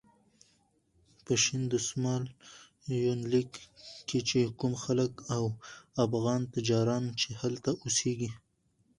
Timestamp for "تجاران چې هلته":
6.55-7.69